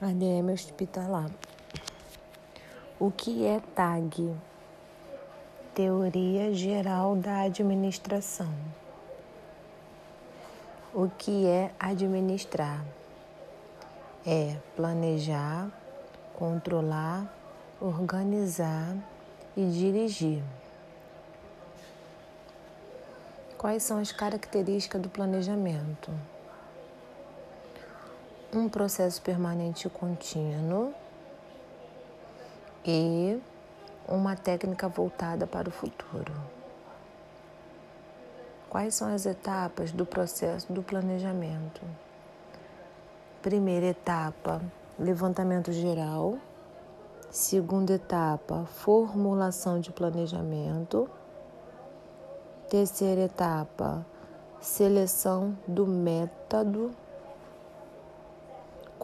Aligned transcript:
ADM 0.00 0.52
hospitalar. 0.52 1.28
O 3.00 3.10
que 3.10 3.44
é 3.44 3.58
TAG? 3.74 4.32
Teoria 5.74 6.54
Geral 6.54 7.16
da 7.16 7.40
Administração. 7.40 8.54
O 10.94 11.08
que 11.08 11.48
é 11.48 11.72
administrar? 11.80 12.84
É 14.24 14.56
planejar, 14.76 15.68
controlar, 16.32 17.26
organizar 17.80 18.96
e 19.56 19.66
dirigir. 19.66 20.44
Quais 23.56 23.82
são 23.82 23.98
as 23.98 24.12
características 24.12 25.02
do 25.02 25.08
planejamento? 25.08 26.12
Um 28.50 28.66
processo 28.66 29.20
permanente 29.20 29.90
contínuo 29.90 30.94
e 32.82 33.38
uma 34.08 34.34
técnica 34.36 34.88
voltada 34.88 35.46
para 35.46 35.68
o 35.68 35.70
futuro. 35.70 36.32
Quais 38.70 38.94
são 38.94 39.14
as 39.14 39.26
etapas 39.26 39.92
do 39.92 40.06
processo 40.06 40.72
do 40.72 40.82
planejamento? 40.82 41.82
Primeira 43.42 43.86
etapa, 43.86 44.62
levantamento 44.98 45.70
geral. 45.70 46.38
Segunda 47.30 47.92
etapa, 47.92 48.64
formulação 48.64 49.78
de 49.78 49.92
planejamento. 49.92 51.06
Terceira 52.70 53.20
etapa, 53.22 54.06
seleção 54.58 55.54
do 55.66 55.86
método. 55.86 56.90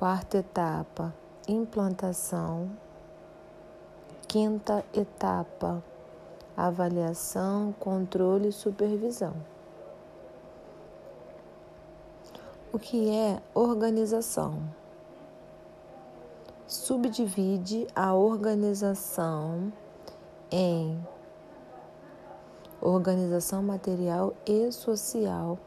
Quarta 0.05 0.37
etapa, 0.37 1.15
implantação. 1.49 2.71
Quinta 4.29 4.85
etapa, 4.93 5.83
avaliação, 6.55 7.73
controle 7.81 8.49
e 8.49 8.53
supervisão. 8.53 9.33
O 12.71 12.79
que 12.79 13.09
é 13.09 13.41
organização? 13.55 14.63
Subdivide 16.67 17.87
a 17.97 18.15
organização 18.15 19.73
em 20.51 21.03
organização 22.79 23.63
material 23.63 24.35
e 24.45 24.71
social, 24.71 25.59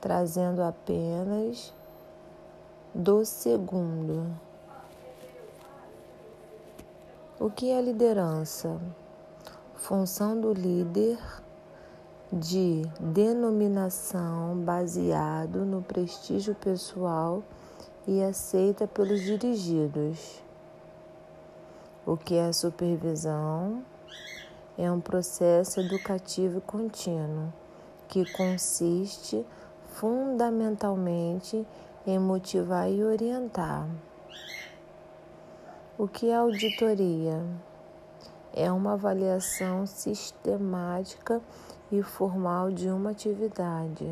trazendo 0.00 0.62
apenas 0.62 1.73
do 2.94 3.24
segundo. 3.24 4.24
O 7.40 7.50
que 7.50 7.72
é 7.72 7.82
liderança? 7.82 8.80
Função 9.74 10.40
do 10.40 10.52
líder 10.52 11.18
de 12.32 12.82
denominação 13.00 14.56
baseado 14.58 15.64
no 15.64 15.82
prestígio 15.82 16.54
pessoal 16.54 17.42
e 18.06 18.22
aceita 18.22 18.86
pelos 18.86 19.22
dirigidos. 19.22 20.40
O 22.06 22.16
que 22.16 22.36
é 22.36 22.52
supervisão? 22.52 23.82
É 24.78 24.88
um 24.90 25.00
processo 25.00 25.80
educativo 25.80 26.60
contínuo 26.60 27.52
que 28.06 28.30
consiste 28.32 29.44
fundamentalmente 29.88 31.66
em 32.06 32.18
motivar 32.18 32.90
e 32.90 33.02
orientar. 33.02 33.88
O 35.96 36.06
que 36.06 36.28
é 36.28 36.34
auditoria? 36.34 37.42
É 38.52 38.70
uma 38.70 38.92
avaliação 38.92 39.86
sistemática 39.86 41.40
e 41.90 42.02
formal 42.02 42.70
de 42.70 42.88
uma 42.88 43.10
atividade. 43.10 44.06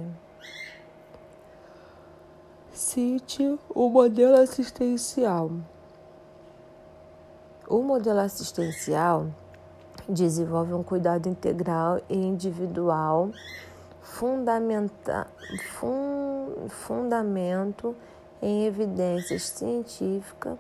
Cite 2.73 3.59
o 3.69 3.89
modelo 3.89 4.37
assistencial. 4.37 5.51
O 7.69 7.83
modelo 7.83 8.21
assistencial 8.21 9.27
desenvolve 10.09 10.73
um 10.73 10.83
cuidado 10.83 11.29
integral 11.29 12.01
e 12.09 12.17
individual, 12.17 13.31
fundamenta, 14.03 15.27
fun, 15.79 16.69
fundamento 16.69 17.97
em 18.43 18.67
evidências 18.67 19.45
científicas 19.45 20.59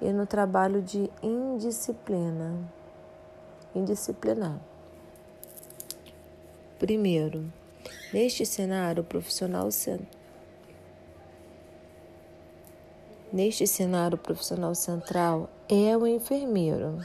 e 0.00 0.12
no 0.12 0.26
trabalho 0.26 0.80
de 0.80 1.10
indisciplina. 1.22 2.56
Indisciplinar. 3.74 4.58
Primeiro, 6.78 7.52
neste 8.12 8.46
cenário, 8.46 9.02
o 9.02 9.06
profissional 9.06 9.70
Neste 13.32 13.66
cenário, 13.66 14.16
profissional 14.16 14.76
central 14.76 15.50
é 15.68 15.96
o 15.96 16.06
enfermeiro. 16.06 17.00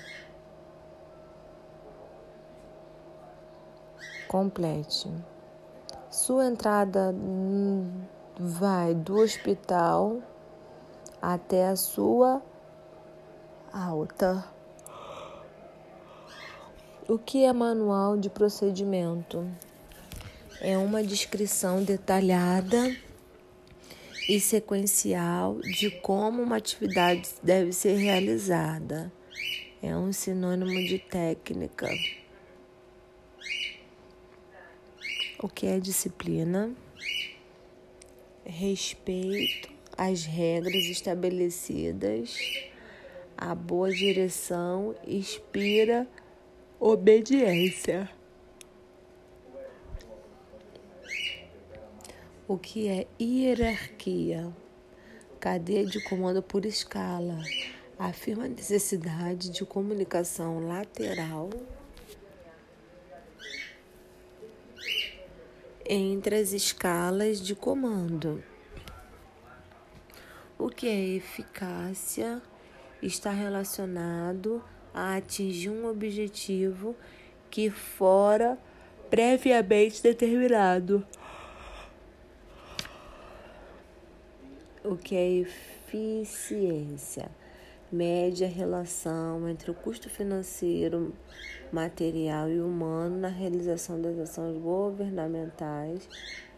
Complete. 4.28 5.10
Sua 6.12 6.48
entrada 6.48 7.14
vai 8.40 8.96
do 8.96 9.18
hospital 9.18 10.24
até 11.22 11.68
a 11.68 11.76
sua 11.76 12.42
alta. 13.72 14.44
O 17.08 17.20
que 17.20 17.44
é 17.46 17.54
manual 17.54 18.18
de 18.18 18.28
procedimento? 18.28 19.48
É 20.60 20.76
uma 20.80 21.04
descrição 21.04 21.84
detalhada 21.84 22.92
e 24.28 24.40
sequencial 24.40 25.60
de 25.60 25.92
como 25.92 26.42
uma 26.42 26.58
atividade 26.58 27.30
deve 27.44 27.72
ser 27.72 27.94
realizada. 27.94 29.12
É 29.80 29.96
um 29.96 30.12
sinônimo 30.12 30.74
de 30.88 30.98
técnica. 30.98 31.88
O 35.42 35.48
que 35.48 35.68
é 35.68 35.80
disciplina? 35.80 36.76
Respeito 38.44 39.70
às 39.98 40.26
regras 40.26 40.84
estabelecidas. 40.84 42.38
A 43.38 43.56
boa 43.56 43.90
direção 43.90 44.94
inspira 45.08 46.06
obediência. 46.78 48.10
O 52.46 52.58
que 52.58 52.90
é 52.90 53.08
hierarquia? 53.18 54.54
Cadeia 55.40 55.86
de 55.86 56.04
comando 56.04 56.44
por 56.44 56.66
escala. 56.66 57.42
Afirma 57.98 58.44
a 58.44 58.50
necessidade 58.50 59.50
de 59.50 59.66
comunicação 59.66 60.68
lateral 60.68 61.50
entre 65.92 66.36
as 66.36 66.54
escalas 66.54 67.42
de 67.42 67.56
comando. 67.56 68.44
O 70.56 70.70
que 70.70 70.88
é 70.88 71.16
eficácia? 71.16 72.40
Está 73.02 73.32
relacionado 73.32 74.64
a 74.94 75.16
atingir 75.16 75.72
um 75.72 75.88
objetivo 75.88 76.96
que 77.50 77.72
fora 77.72 78.56
previamente 79.10 80.04
determinado. 80.04 81.04
O 84.84 84.96
que 84.96 85.16
é 85.16 85.28
eficiência? 85.40 87.32
Mede 87.92 88.46
a 88.46 88.48
relação 88.48 89.50
entre 89.50 89.72
o 89.72 89.74
custo 89.74 90.12
financeiro, 90.12 91.12
material 91.72 92.48
e 92.48 92.62
humano 92.62 93.18
na 93.18 93.30
realização 93.30 94.00
das 94.00 94.18
ações 94.20 94.62
governamentais 94.62 96.08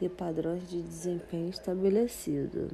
e 0.01 0.09
padrões 0.09 0.69
de 0.69 0.81
desempenho 0.81 1.49
estabelecidos. 1.49 2.71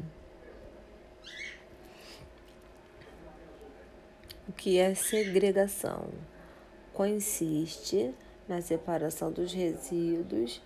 O 4.49 4.53
que 4.53 4.79
é 4.79 4.95
segregação? 4.95 6.07
Consiste 6.93 8.11
na 8.47 8.59
separação 8.59 9.31
dos 9.31 9.53
resíduos 9.53 10.63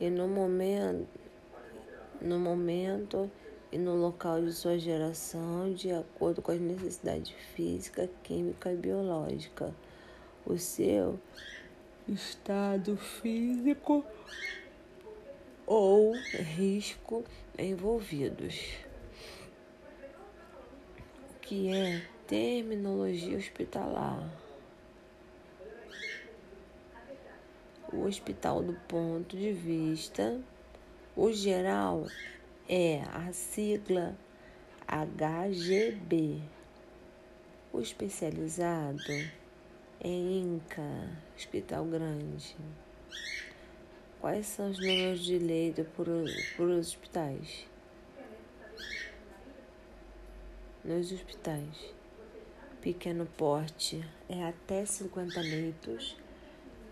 e 0.00 0.08
no 0.08 0.26
momento, 0.26 1.06
no 2.22 2.38
momento 2.38 3.30
e 3.70 3.78
no 3.78 3.94
local 3.94 4.40
de 4.40 4.52
sua 4.52 4.78
geração 4.78 5.72
de 5.74 5.90
acordo 5.92 6.40
com 6.40 6.52
as 6.52 6.60
necessidades 6.60 7.32
física, 7.54 8.08
química 8.22 8.72
e 8.72 8.76
biológica. 8.76 9.74
O 10.46 10.56
seu 10.56 11.20
estado 12.08 12.96
físico 12.96 14.04
ou 15.66 16.14
risco 16.14 17.24
envolvidos. 17.58 18.88
que 21.42 21.72
é 21.74 22.02
terminologia 22.26 23.38
hospitalar? 23.38 24.22
O 27.90 28.04
hospital, 28.04 28.62
do 28.62 28.74
ponto 28.86 29.34
de 29.34 29.50
vista, 29.50 30.38
o 31.16 31.32
geral 31.32 32.06
é 32.68 33.02
a 33.14 33.32
sigla 33.32 34.14
HGB. 34.86 36.42
O 37.72 37.80
especializado 37.80 39.12
é 40.00 40.08
INCA, 40.08 41.16
Hospital 41.34 41.86
Grande. 41.86 42.56
Quais 44.20 44.46
são 44.46 44.70
os 44.70 44.78
números 44.78 45.24
de 45.24 45.38
leito 45.38 45.84
por, 45.96 46.06
por 46.56 46.68
hospitais? 46.68 47.66
Nos 50.84 51.10
hospitais. 51.10 51.94
Pequeno 52.82 53.26
porte 53.26 54.04
é 54.28 54.44
até 54.44 54.84
50 54.84 55.40
leitos. 55.40 56.16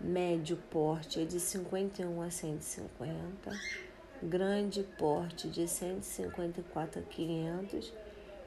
Médio 0.01 0.57
porte 0.69 1.21
é 1.21 1.25
de 1.25 1.39
51 1.39 2.21
a 2.21 2.29
150. 2.31 3.86
Grande 4.21 4.81
porte 4.97 5.47
de 5.47 5.67
154 5.67 6.99
a 6.99 7.03
500. 7.03 7.93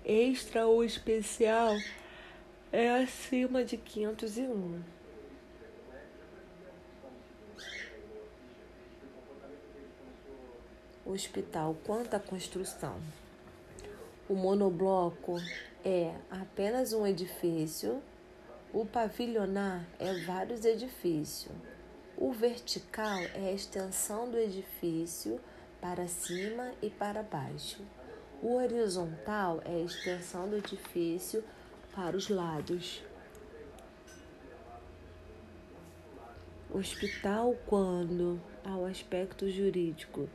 Extra 0.04 0.66
ou 0.66 0.82
especial 0.82 1.76
é 2.72 2.90
acima 2.90 3.64
de 3.64 3.76
501. 3.76 4.82
Hospital 11.06 11.76
quanto 11.84 12.14
à 12.14 12.20
construção. 12.20 13.00
O 14.28 14.34
monobloco 14.34 15.36
é 15.84 16.14
apenas 16.30 16.92
um 16.92 17.06
edifício, 17.06 18.02
o 18.72 18.84
pavilionar 18.84 19.86
é 20.00 20.14
vários 20.24 20.64
edifícios. 20.64 21.54
O 22.16 22.32
vertical 22.32 23.18
é 23.34 23.48
a 23.48 23.52
extensão 23.52 24.30
do 24.30 24.36
edifício 24.36 25.40
para 25.80 26.06
cima 26.06 26.72
e 26.82 26.90
para 26.90 27.22
baixo. 27.22 27.82
O 28.42 28.54
horizontal 28.56 29.60
é 29.64 29.74
a 29.74 29.84
extensão 29.84 30.48
do 30.48 30.56
edifício 30.56 31.42
para 31.94 32.16
os 32.16 32.28
lados. 32.28 33.02
Hospital, 36.72 37.56
quando 37.66 38.40
ao 38.64 38.86
aspecto 38.86 39.50
jurídico, 39.50 40.28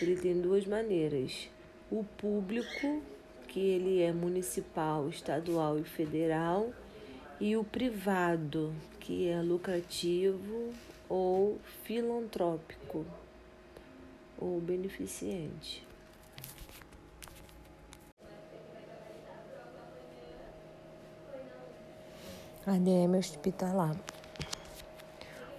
ele 0.00 0.16
tem 0.16 0.40
duas 0.40 0.66
maneiras: 0.66 1.48
o 1.90 2.04
público, 2.04 3.02
que 3.46 3.60
ele 3.60 4.02
é 4.02 4.12
municipal, 4.12 5.08
estadual 5.08 5.78
e 5.78 5.84
federal, 5.84 6.70
e 7.40 7.56
o 7.56 7.64
privado, 7.64 8.74
que 9.00 9.28
é 9.28 9.40
lucrativo 9.40 10.72
ou 11.08 11.58
filantrópico 11.84 13.06
ou 14.38 14.60
beneficente. 14.60 15.86
ADM 22.66 23.16
hospitalar. 23.18 23.96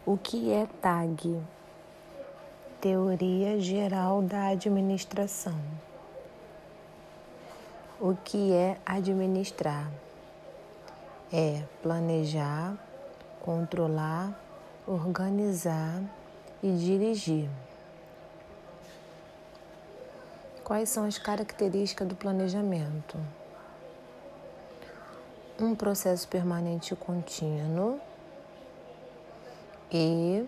O 0.06 0.16
que 0.18 0.52
é 0.52 0.68
TAG? 0.82 1.42
Teoria 2.80 3.60
Geral 3.60 4.22
da 4.22 4.50
Administração. 4.50 5.60
O 8.00 8.16
que 8.16 8.54
é 8.54 8.78
administrar? 8.86 9.92
É 11.34 11.64
planejar, 11.82 12.78
controlar, 13.42 14.40
organizar 14.88 16.02
e 16.64 16.72
dirigir. 16.72 17.50
Quais 20.70 20.88
são 20.88 21.04
as 21.04 21.18
características 21.18 22.08
do 22.08 22.16
planejamento? 22.16 23.18
um 25.60 25.74
processo 25.74 26.28
permanente 26.28 26.94
e 26.94 26.96
contínuo 26.96 28.00
e 29.92 30.48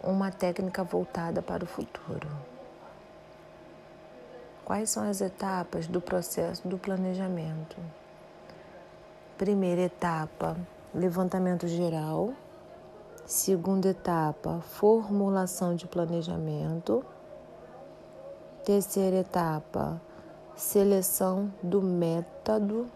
uma 0.00 0.30
técnica 0.30 0.84
voltada 0.84 1.42
para 1.42 1.64
o 1.64 1.66
futuro. 1.66 2.28
Quais 4.64 4.90
são 4.90 5.02
as 5.02 5.20
etapas 5.20 5.88
do 5.88 6.00
processo 6.00 6.68
do 6.68 6.78
planejamento? 6.78 7.76
Primeira 9.36 9.80
etapa, 9.80 10.56
levantamento 10.94 11.66
geral. 11.66 12.32
Segunda 13.26 13.88
etapa, 13.88 14.60
formulação 14.60 15.74
de 15.74 15.88
planejamento. 15.88 17.04
Terceira 18.68 19.16
etapa, 19.16 19.98
seleção 20.54 21.50
do 21.62 21.80
método 21.80 22.86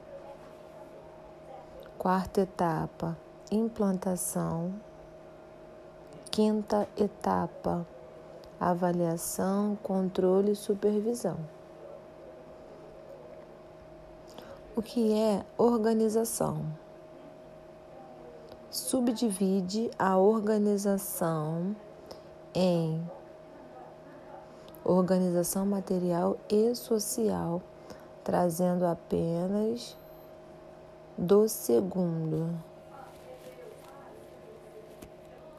Quarta 1.97 2.43
etapa, 2.43 3.17
implantação. 3.51 4.75
Quinta 6.31 6.87
etapa, 6.95 7.87
avaliação, 8.61 9.75
controle 9.83 10.53
e 10.53 10.57
supervisão. 10.57 11.39
O 14.77 14.83
que 14.83 15.15
é 15.15 15.43
organização? 15.57 16.67
Subdivide 18.71 19.91
a 19.99 20.19
organização 20.19 21.75
em 22.55 23.03
organização 24.85 25.65
material 25.65 26.37
e 26.49 26.75
social, 26.75 27.63
trazendo 28.25 28.85
apenas 28.85 29.97
do 31.17 31.49
segundo. 31.49 32.51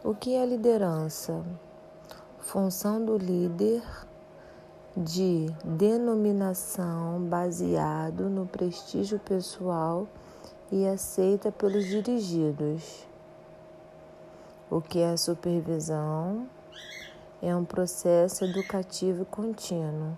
O 0.04 0.14
que 0.14 0.36
é 0.36 0.46
liderança? 0.46 1.44
Função 2.40 3.04
do 3.04 3.18
líder 3.18 3.82
de 4.96 5.48
denominação 5.64 7.22
baseado 7.22 8.30
no 8.30 8.46
prestígio 8.46 9.18
pessoal 9.18 10.08
e 10.72 10.86
aceita 10.86 11.52
pelos 11.52 11.86
dirigidos. 11.86 13.08
O 14.70 14.82
que 14.82 15.00
é 15.00 15.16
supervisão? 15.16 16.48
É 17.46 17.54
um 17.54 17.66
processo 17.66 18.46
educativo 18.46 19.26
contínuo 19.26 20.18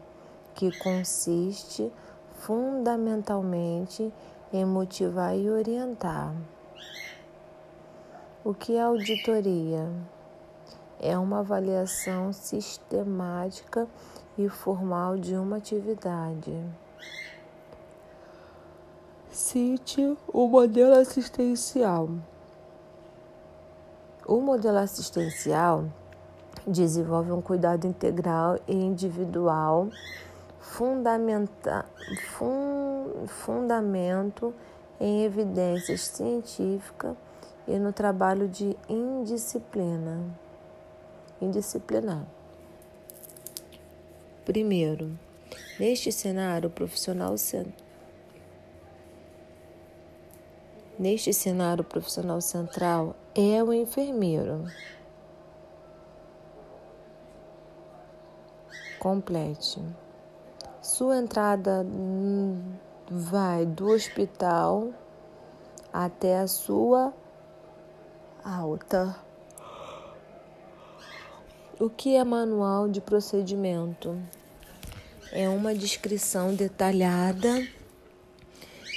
que 0.53 0.71
consiste 0.77 1.91
fundamentalmente 2.33 4.13
em 4.53 4.63
motivar 4.63 5.35
e 5.35 5.49
orientar. 5.49 6.35
O 8.43 8.53
que 8.53 8.75
é 8.75 8.81
auditoria? 8.83 9.89
É 10.99 11.17
uma 11.17 11.39
avaliação 11.39 12.31
sistemática 12.31 13.87
e 14.37 14.47
formal 14.47 15.17
de 15.17 15.35
uma 15.35 15.57
atividade. 15.57 16.53
Cite 19.31 20.15
o 20.27 20.47
modelo 20.47 20.93
assistencial. 20.93 22.07
O 24.27 24.39
modelo 24.39 24.77
assistencial 24.77 25.85
desenvolve 26.67 27.31
um 27.31 27.41
cuidado 27.41 27.85
integral 27.85 28.59
e 28.67 28.73
individual 28.73 29.89
fundamenta, 30.59 31.85
fun, 32.31 33.27
fundamento 33.27 34.53
em 34.99 35.23
evidências 35.23 36.01
científicas 36.01 37.15
e 37.67 37.77
no 37.77 37.93
trabalho 37.93 38.47
de 38.47 38.75
indisciplina. 38.89 40.23
Indisciplinar. 41.41 42.25
Primeiro, 44.43 45.11
neste 45.79 46.11
cenário, 46.11 46.69
o 46.69 46.71
profissional 46.71 47.37
Neste 50.97 51.33
cenário, 51.33 51.83
profissional 51.83 52.39
central 52.39 53.15
é 53.35 53.61
o 53.61 53.73
enfermeiro. 53.73 54.65
Complete. 59.05 59.79
Sua 60.81 61.17
entrada 61.17 61.85
vai 63.07 63.63
do 63.63 63.89
hospital 63.91 64.91
até 65.93 66.39
a 66.39 66.47
sua 66.47 67.13
alta. 68.43 69.15
O 71.79 71.87
que 71.87 72.15
é 72.15 72.23
manual 72.23 72.89
de 72.89 72.99
procedimento? 72.99 74.19
É 75.31 75.47
uma 75.47 75.75
descrição 75.75 76.55
detalhada 76.55 77.63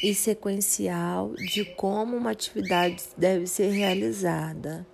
e 0.03 0.15
sequencial 0.15 1.35
de 1.35 1.67
como 1.67 2.17
uma 2.17 2.31
atividade 2.31 3.05
deve 3.15 3.47
ser 3.47 3.69
realizada. 3.73 4.87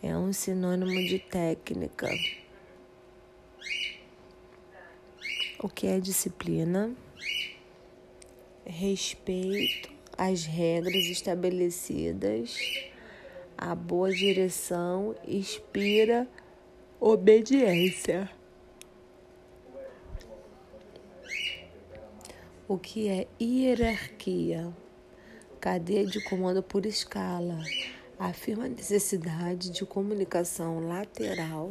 É 0.00 0.16
um 0.16 0.32
sinônimo 0.32 1.04
de 1.08 1.18
técnica. 1.18 2.08
O 5.64 5.68
que 5.70 5.86
é 5.86 5.98
disciplina? 5.98 6.94
Respeito 8.66 9.90
às 10.14 10.44
regras 10.44 11.06
estabelecidas. 11.06 12.54
A 13.56 13.74
boa 13.74 14.12
direção 14.12 15.14
inspira 15.26 16.28
obediência. 17.00 18.30
O 22.68 22.76
que 22.76 23.08
é 23.08 23.26
hierarquia? 23.40 24.70
Cadeia 25.58 26.04
de 26.04 26.22
comando 26.24 26.62
por 26.62 26.84
escala. 26.84 27.58
Afirma 28.18 28.66
a 28.66 28.68
necessidade 28.68 29.70
de 29.70 29.86
comunicação 29.86 30.86
lateral 30.86 31.70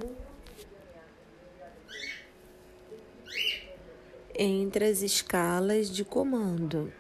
entre 4.35 4.85
as 4.85 5.01
escalas 5.01 5.89
de 5.89 6.03
comando. 6.03 6.91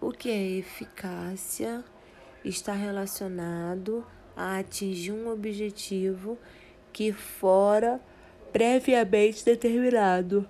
O 0.00 0.10
que 0.10 0.30
é 0.30 0.58
eficácia? 0.58 1.84
Está 2.44 2.72
relacionado 2.72 4.06
a 4.36 4.58
atingir 4.58 5.12
um 5.12 5.28
objetivo 5.28 6.38
que 6.92 7.12
fora 7.12 8.00
previamente 8.52 9.44
determinado. 9.44 10.48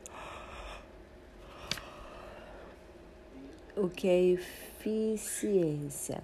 O 3.74 3.88
que 3.88 4.08
é 4.08 4.22
eficiência? 4.22 6.22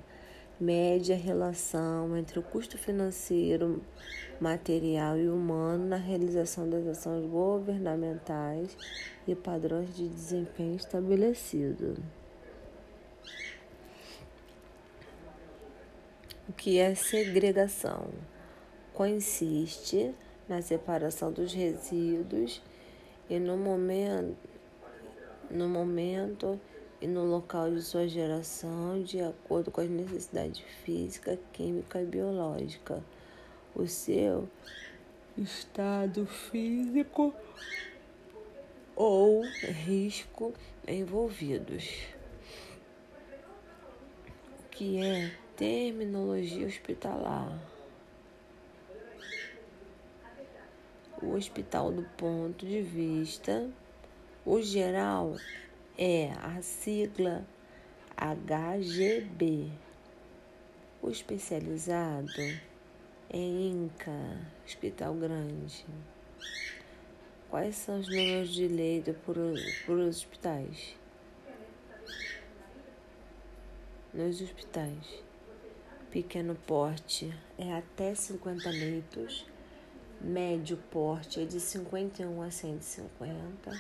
Mede 0.63 1.13
a 1.13 1.17
relação 1.17 2.17
entre 2.17 2.39
o 2.39 2.43
custo 2.43 2.79
financeiro, 2.79 3.83
material 4.41 5.19
e 5.19 5.29
humano 5.29 5.89
na 5.89 5.97
realização 5.97 6.71
das 6.71 6.87
ações 6.87 7.29
governamentais 7.29 8.77
e 9.27 9.35
padrões 9.35 9.93
de 9.97 10.09
desempenho 10.09 10.77
estabelecidos. 10.77 11.99
O 16.49 16.53
que 16.53 16.79
é 16.79 16.95
segregação? 16.95 18.11
Consiste 18.95 20.15
na 20.49 20.63
separação 20.63 21.33
dos 21.33 21.53
resíduos 21.53 22.63
e 23.29 23.37
no 23.41 23.57
momento, 23.57 24.37
no 25.51 25.69
momento 25.69 26.61
e 27.03 27.07
no 27.09 27.25
local 27.25 27.69
de 27.69 27.83
sua 27.83 28.07
geração 28.07 29.03
de 29.03 29.21
acordo 29.21 29.73
com 29.73 29.81
as 29.81 29.91
necessidades 29.91 30.61
física, 30.85 31.37
química 31.53 32.01
e 32.01 32.07
biológica. 32.07 33.03
O 33.75 33.89
seu 33.89 34.49
estado 35.37 36.25
físico 36.25 37.35
ou 38.95 39.43
risco 39.43 40.55
envolvidos. 40.87 42.05
O 44.61 44.69
que 44.71 44.99
é 44.99 45.33
terminologia 45.57 46.69
hospitalar? 46.69 47.59
O 51.21 51.35
hospital 51.35 51.91
do 51.91 52.05
ponto 52.17 52.65
de 52.65 52.81
vista, 52.81 53.69
o 54.47 54.61
geral 54.63 55.35
é 55.97 56.33
a 56.41 56.63
sigla 56.63 57.47
HGB. 58.17 59.71
O 61.03 61.11
especializado 61.11 62.41
é 63.29 63.39
INCA, 63.39 64.39
Hospital 64.65 65.15
Grande. 65.15 65.85
Quais 67.51 67.77
são 67.77 68.01
os 68.01 68.09
números 68.09 68.55
de 68.55 68.69
leito 68.69 69.13
por, 69.25 69.37
por 69.85 69.99
hospitais? 69.99 70.97
Nos 74.15 74.41
hospitais. 74.41 75.23
Pequeno 76.11 76.55
porte 76.55 77.35
é 77.59 77.75
até 77.75 78.15
50 78.15 78.71
leitos. 78.71 79.47
Médio 80.21 80.77
porte 80.91 81.41
é 81.41 81.45
de 81.45 81.59
51 81.59 82.43
a 82.43 82.51
150 82.51 83.73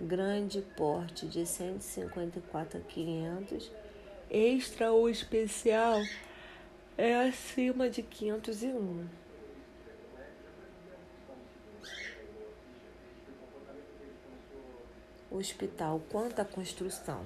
grande 0.00 0.62
porte 0.76 1.26
de 1.26 1.44
154 1.44 2.78
a 2.78 2.82
500, 2.82 3.70
extra 4.30 4.92
ou 4.92 5.08
especial 5.08 6.00
é 6.96 7.14
acima 7.26 7.88
de 7.90 8.02
501. 8.02 9.06
Hospital 15.30 16.00
quanto 16.10 16.40
à 16.40 16.44
construção. 16.44 17.24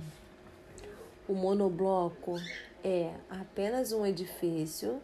O 1.26 1.34
monobloco 1.34 2.36
é 2.82 3.14
apenas 3.30 3.92
um 3.92 4.04
edifício, 4.04 5.00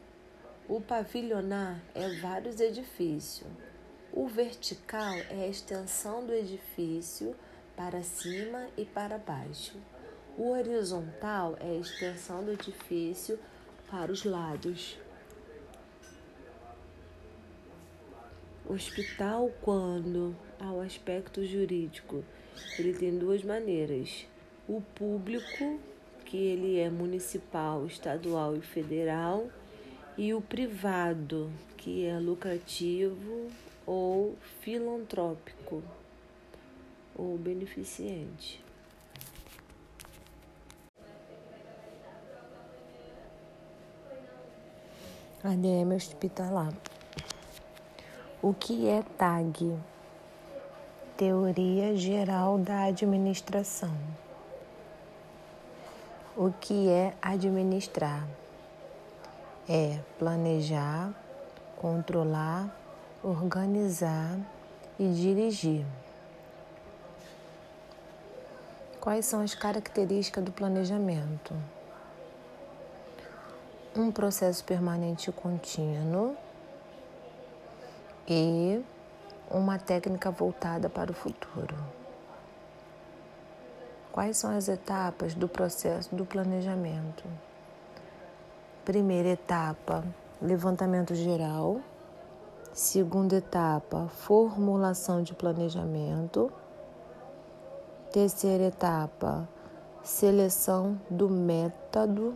o 0.69 0.81
pavilionar 0.81 1.81
é 1.95 2.09
vários 2.21 2.61
edifícios. 2.61 3.49
O 4.13 4.27
vertical 4.27 5.15
é 5.31 5.45
a 5.45 5.49
extensão 5.49 6.27
do 6.27 6.33
edifício 6.33 7.35
para 7.81 8.03
cima 8.03 8.69
e 8.77 8.85
para 8.85 9.17
baixo. 9.17 9.75
O 10.37 10.51
horizontal 10.51 11.57
é 11.59 11.71
a 11.71 11.81
extensão 11.81 12.45
do 12.45 12.53
edifício 12.53 13.39
para 13.91 14.13
os 14.13 14.23
lados. 14.23 14.99
Hospital, 18.69 19.51
quando 19.63 20.37
ao 20.61 20.83
aspecto 20.83 21.43
jurídico, 21.43 22.23
ele 22.79 22.93
tem 22.93 23.19
duas 23.19 23.43
maneiras: 23.43 24.27
o 24.69 24.83
público, 24.95 25.81
que 26.27 26.37
ele 26.37 26.79
é 26.79 26.91
municipal, 26.91 27.87
estadual 27.87 28.55
e 28.55 28.61
federal, 28.61 29.49
e 30.19 30.35
o 30.35 30.43
privado, 30.43 31.51
que 31.79 32.05
é 32.05 32.19
lucrativo 32.19 33.51
ou 33.87 34.37
filantrópico 34.61 35.83
ou 37.17 37.37
beneficente. 37.37 38.63
ADM 45.43 45.95
hospitalar. 45.95 46.73
O 48.43 48.53
que 48.53 48.89
é 48.89 49.03
TAG? 49.17 49.75
Teoria 51.17 51.97
Geral 51.97 52.59
da 52.59 52.85
Administração. 52.85 53.97
O 56.37 56.53
que 56.53 56.89
é 56.89 57.15
administrar? 57.21 58.27
É 59.69 59.99
planejar, 60.19 61.13
controlar, 61.77 62.75
organizar 63.23 64.39
e 64.99 65.09
dirigir. 65.09 65.85
Quais 69.01 69.25
são 69.25 69.41
as 69.41 69.55
características 69.55 70.45
do 70.45 70.53
planejamento? 70.53 71.55
Um 73.97 74.13
processo 74.13 74.63
permanente 74.63 75.31
e 75.31 75.33
contínuo 75.33 76.37
e 78.29 78.85
uma 79.51 79.79
técnica 79.79 80.31
voltada 80.31 80.91
para 80.91 81.11
o 81.11 81.15
futuro. 81.15 81.75
Quais 84.13 84.37
são 84.37 84.55
as 84.55 84.69
etapas 84.69 85.35
do 85.35 85.49
processo 85.49 86.15
do 86.15 86.27
planejamento? 86.27 87.25
Primeira 88.85 89.31
etapa, 89.31 90.05
levantamento 90.43 91.15
geral. 91.15 91.81
Segunda 92.75 93.37
etapa, 93.37 94.09
formulação 94.09 95.23
de 95.23 95.33
planejamento. 95.33 96.53
Terceira 98.13 98.65
etapa, 98.65 99.49
seleção 100.03 101.01
do 101.09 101.29
método. 101.29 102.35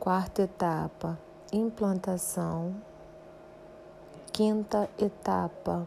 Quarta 0.00 0.40
etapa, 0.40 1.18
implantação. 1.52 2.74
Quinta 4.32 4.88
etapa, 4.98 5.86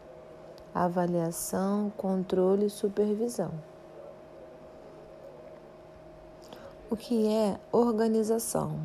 avaliação, 0.76 1.92
controle 1.98 2.68
e 2.68 2.70
supervisão. 2.70 3.52
O 6.88 6.96
que 6.96 7.28
é 7.28 7.60
organização? 7.72 8.80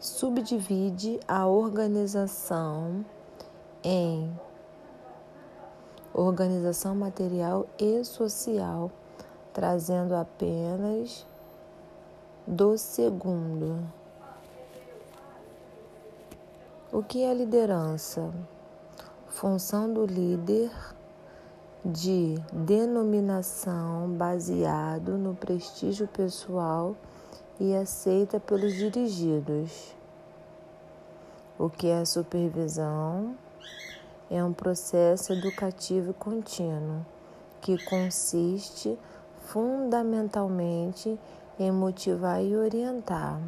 Subdivide 0.00 1.20
a 1.28 1.46
organização 1.46 3.04
em 3.84 4.34
organização 6.16 6.94
material 6.94 7.66
e 7.78 8.02
social, 8.02 8.90
trazendo 9.52 10.14
apenas 10.14 11.26
do 12.46 12.78
segundo. 12.78 13.78
O 16.90 17.02
que 17.02 17.22
é 17.22 17.34
liderança? 17.34 18.32
Função 19.28 19.92
do 19.92 20.06
líder 20.06 20.70
de 21.84 22.36
denominação 22.50 24.08
baseado 24.08 25.18
no 25.18 25.34
prestígio 25.34 26.08
pessoal 26.08 26.96
e 27.60 27.76
aceita 27.76 28.40
pelos 28.40 28.72
dirigidos. 28.74 29.94
O 31.58 31.68
que 31.68 31.88
é 31.88 32.04
supervisão? 32.06 33.36
É 34.28 34.42
um 34.42 34.52
processo 34.52 35.32
educativo 35.32 36.12
contínuo 36.12 37.06
que 37.60 37.82
consiste 37.84 38.98
fundamentalmente 39.38 41.18
em 41.58 41.70
motivar 41.70 42.42
e 42.42 42.56
orientar. 42.56 43.40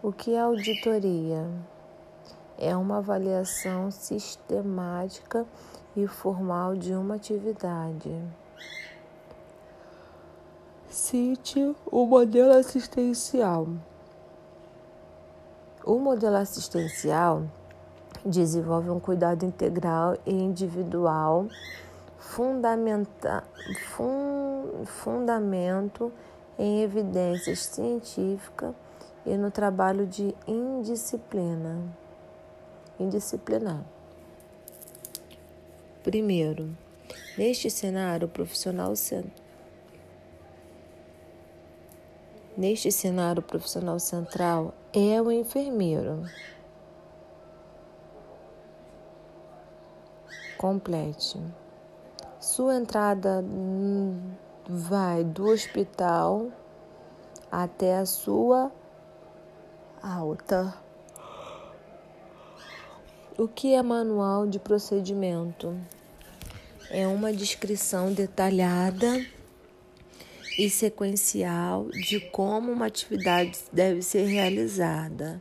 O 0.00 0.12
que 0.12 0.34
é 0.34 0.40
auditoria? 0.40 1.50
É 2.56 2.76
uma 2.76 2.98
avaliação 2.98 3.90
sistemática 3.90 5.44
e 5.96 6.06
formal 6.06 6.76
de 6.76 6.92
uma 6.94 7.16
atividade. 7.16 8.14
Cite 10.88 11.74
o 11.90 12.06
modelo 12.06 12.52
assistencial. 12.52 13.66
O 15.84 15.98
modelo 15.98 16.36
assistencial 16.36 17.42
desenvolve 18.24 18.90
um 18.90 19.00
cuidado 19.00 19.44
integral 19.44 20.16
e 20.26 20.32
individual, 20.32 21.48
fundamenta, 22.18 23.44
fun, 23.90 24.84
fundamento 24.84 26.12
em 26.58 26.82
evidências 26.82 27.60
científicas 27.60 28.74
e 29.24 29.36
no 29.36 29.50
trabalho 29.50 30.06
de 30.06 30.34
indisciplina. 30.46 31.78
Indisciplinar. 32.98 33.84
Primeiro, 36.02 36.76
neste 37.36 37.70
cenário, 37.70 38.26
o 38.26 38.30
profissional 38.30 38.94
Neste 42.56 42.90
cenário, 42.90 43.38
o 43.38 43.44
profissional 43.44 44.00
central 44.00 44.74
é 44.92 45.22
o 45.22 45.30
enfermeiro. 45.30 46.24
Complete. 50.58 51.40
Sua 52.40 52.74
entrada 52.74 53.44
vai 54.68 55.22
do 55.22 55.46
hospital 55.46 56.48
até 57.48 57.96
a 57.96 58.04
sua 58.04 58.72
alta. 60.02 60.74
O 63.38 63.46
que 63.46 63.72
é 63.72 63.82
manual 63.84 64.48
de 64.48 64.58
procedimento? 64.58 65.78
É 66.90 67.06
uma 67.06 67.32
descrição 67.32 68.12
detalhada 68.12 69.24
e 70.58 70.68
sequencial 70.68 71.88
de 71.90 72.18
como 72.30 72.72
uma 72.72 72.86
atividade 72.86 73.60
deve 73.72 74.02
ser 74.02 74.24
realizada. 74.24 75.40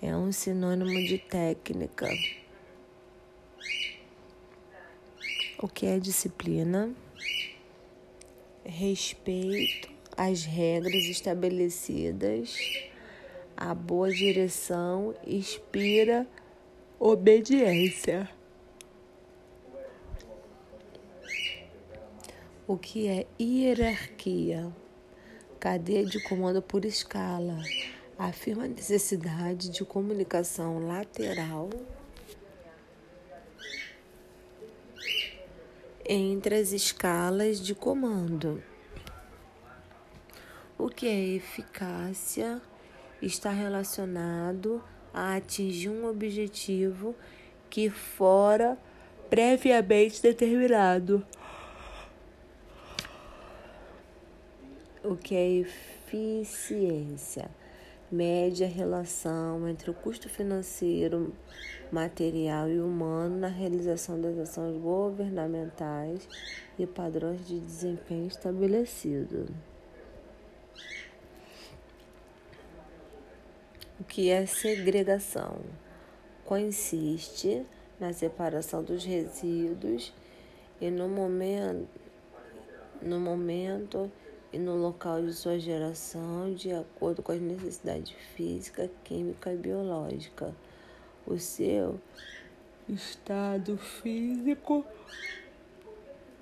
É 0.00 0.16
um 0.16 0.32
sinônimo 0.32 1.06
de 1.06 1.18
técnica. 1.18 2.08
O 5.60 5.66
que 5.66 5.86
é 5.86 5.98
disciplina? 5.98 6.94
Respeito 8.64 9.90
às 10.16 10.44
regras 10.44 11.02
estabelecidas 11.06 12.56
a 13.56 13.74
boa 13.74 14.08
direção 14.08 15.16
inspira 15.26 16.28
obediência. 16.96 18.30
O 22.64 22.78
que 22.78 23.08
é 23.08 23.26
hierarquia? 23.40 24.72
Cadeia 25.58 26.06
de 26.06 26.22
comando 26.22 26.62
por 26.62 26.84
escala. 26.84 27.58
Afirma 28.16 28.66
a 28.66 28.68
necessidade 28.68 29.70
de 29.70 29.84
comunicação 29.84 30.86
lateral 30.86 31.68
entre 36.08 36.56
as 36.56 36.72
escalas 36.72 37.60
de 37.60 37.74
comando. 37.74 38.62
O 40.78 40.88
que 40.88 41.06
é 41.06 41.36
eficácia? 41.36 42.60
está 43.20 43.50
relacionado 43.50 44.82
a 45.12 45.36
atingir 45.36 45.88
um 45.88 46.06
objetivo 46.06 47.14
que 47.68 47.90
fora 47.90 48.78
previamente 49.28 50.22
determinado. 50.22 51.26
O 55.02 55.16
que 55.16 55.34
é 55.34 55.64
eficiência? 56.10 57.50
Mede 58.10 58.64
a 58.64 58.66
relação 58.66 59.68
entre 59.68 59.90
o 59.90 59.94
custo 59.94 60.30
financeiro, 60.30 61.34
material 61.92 62.70
e 62.70 62.80
humano 62.80 63.36
na 63.36 63.48
realização 63.48 64.18
das 64.18 64.38
ações 64.38 64.80
governamentais 64.80 66.26
e 66.78 66.86
padrões 66.86 67.46
de 67.46 67.60
desempenho 67.60 68.26
estabelecidos. 68.26 69.50
O 74.00 74.04
que 74.04 74.30
é 74.30 74.46
segregação? 74.46 75.58
Consiste 76.46 77.66
na 78.00 78.12
separação 78.14 78.82
dos 78.82 79.04
resíduos 79.04 80.14
e 80.80 80.90
no 80.90 81.08
momento, 81.08 81.88
no 83.02 83.20
momento 83.20 84.10
e 84.52 84.58
no 84.58 84.76
local 84.76 85.22
de 85.22 85.32
sua 85.32 85.58
geração 85.58 86.54
de 86.54 86.72
acordo 86.72 87.22
com 87.22 87.32
as 87.32 87.40
necessidades 87.40 88.14
física, 88.34 88.90
química 89.04 89.52
e 89.52 89.56
biológica. 89.56 90.54
O 91.26 91.38
seu 91.38 92.00
estado 92.88 93.76
físico 93.76 94.84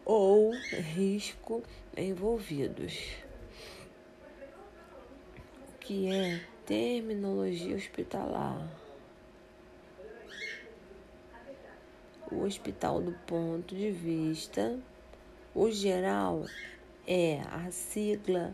ou 0.04 0.52
risco 0.52 1.62
envolvidos. 1.96 3.16
O 5.74 5.78
que 5.80 6.12
é 6.12 6.40
Terminologia 6.66 7.76
hospitalar. 7.76 8.68
O 12.28 12.42
hospital, 12.42 13.00
do 13.00 13.12
ponto 13.24 13.72
de 13.72 13.92
vista, 13.92 14.76
o 15.54 15.70
geral 15.70 16.44
é 17.06 17.40
a 17.52 17.70
sigla 17.70 18.52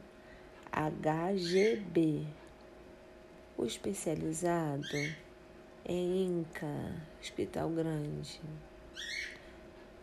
HGB. 0.70 2.26
O 3.56 3.64
especializado 3.64 4.96
é 5.84 5.92
INCA, 5.92 6.66
Hospital 7.20 7.70
Grande. 7.70 8.40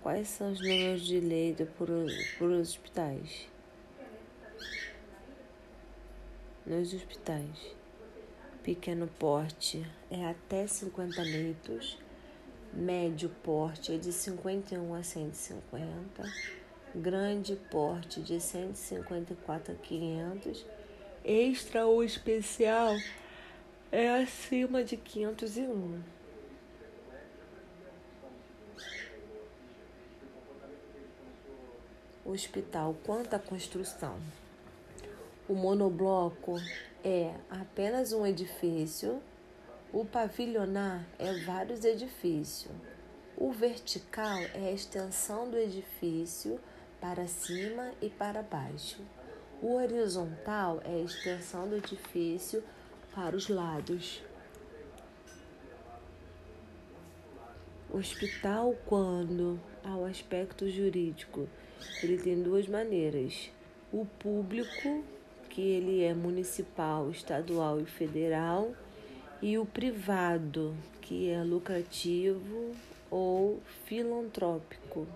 Quais 0.02 0.30
são 0.30 0.52
os 0.52 0.60
números 0.62 1.06
de 1.06 1.20
leito 1.20 1.66
por, 1.78 1.90
por 2.38 2.52
hospitais? 2.52 3.48
Nos 6.66 6.94
hospitais. 6.94 7.76
Pequeno 8.64 9.08
porte 9.08 9.86
é 10.10 10.26
até 10.26 10.66
50 10.66 11.22
leitos. 11.22 11.98
Médio 12.74 13.30
porte 13.44 13.94
é 13.94 13.98
de 13.98 14.14
51 14.14 14.94
a 14.94 15.04
150. 15.04 16.59
Grande 16.96 17.56
porte 17.70 18.20
de 18.20 18.42
154 18.42 19.74
a 19.74 19.76
500. 19.76 20.66
Extra 21.24 21.86
ou 21.86 22.04
especial 22.04 22.96
é 23.92 24.10
acima 24.10 24.84
de 24.84 24.98
501. 24.98 26.02
Hospital, 32.26 32.96
quanto 33.06 33.40
construção? 33.40 34.20
O 35.48 35.54
monobloco 35.54 36.56
é 37.04 37.34
apenas 37.50 38.14
um 38.14 38.26
edifício, 38.26 39.22
o 39.94 40.06
pavilionar 40.06 41.06
é 41.18 41.34
vários 41.44 41.84
edifícios. 41.84 42.72
O 43.36 43.52
vertical 43.52 44.38
é 44.54 44.68
a 44.68 44.72
extensão 44.72 45.50
do 45.50 45.58
edifício 45.58 46.60
para 47.00 47.28
cima 47.28 47.92
e 48.02 48.10
para 48.10 48.42
baixo. 48.42 49.02
O 49.62 49.76
horizontal 49.76 50.82
é 50.86 50.96
a 50.96 51.04
extensão 51.04 51.68
do 51.68 51.76
edifício 51.76 52.64
para 53.14 53.36
os 53.36 53.50
lados. 53.50 54.22
Hospital, 57.92 58.76
quando 58.86 59.60
ao 59.84 60.06
aspecto 60.06 60.70
jurídico, 60.70 61.48
ele 62.04 62.18
tem 62.18 62.42
duas 62.42 62.68
maneiras. 62.68 63.52
O 63.92 64.06
público, 64.06 65.04
que 65.50 65.62
ele 65.62 66.04
é 66.04 66.14
municipal, 66.14 67.10
estadual 67.10 67.82
e 67.82 67.86
federal, 67.86 68.72
e 69.42 69.58
o 69.58 69.66
privado, 69.66 70.76
que 71.02 71.30
é 71.30 71.44
lucrativo 71.44 72.76
ou 73.10 73.60
filantrópico 73.86 75.08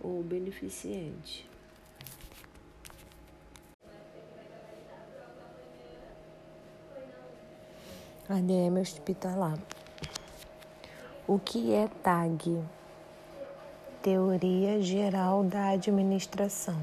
ou 0.00 0.22
beneficente. 0.22 1.48
ADM 8.28 8.80
hospitalar. 8.80 9.58
O 11.26 11.38
que 11.38 11.74
é 11.74 11.88
TAG? 11.88 12.62
Teoria 14.02 14.80
Geral 14.80 15.44
da 15.44 15.70
Administração. 15.70 16.80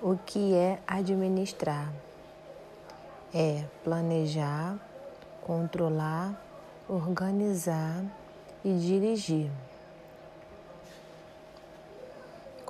O 0.00 0.16
que 0.16 0.54
é 0.54 0.78
administrar? 0.86 1.92
É 3.34 3.64
planejar, 3.84 4.78
controlar, 5.42 6.40
organizar 6.88 8.04
e 8.64 8.72
dirigir. 8.78 9.50